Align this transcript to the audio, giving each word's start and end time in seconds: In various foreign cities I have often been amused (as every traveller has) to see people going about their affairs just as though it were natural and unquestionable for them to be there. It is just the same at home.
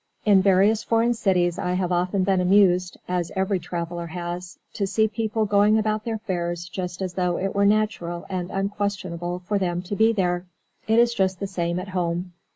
In 0.25 0.41
various 0.41 0.81
foreign 0.83 1.13
cities 1.13 1.59
I 1.59 1.73
have 1.73 1.91
often 1.91 2.23
been 2.23 2.41
amused 2.41 2.97
(as 3.07 3.31
every 3.35 3.59
traveller 3.59 4.07
has) 4.07 4.57
to 4.73 4.87
see 4.87 5.07
people 5.07 5.45
going 5.45 5.77
about 5.77 6.05
their 6.05 6.15
affairs 6.15 6.67
just 6.67 7.03
as 7.03 7.13
though 7.13 7.37
it 7.37 7.53
were 7.53 7.67
natural 7.67 8.25
and 8.27 8.49
unquestionable 8.49 9.43
for 9.45 9.59
them 9.59 9.83
to 9.83 9.95
be 9.95 10.11
there. 10.11 10.47
It 10.87 10.97
is 10.97 11.13
just 11.13 11.39
the 11.39 11.45
same 11.45 11.77
at 11.79 11.89
home. 11.89 12.33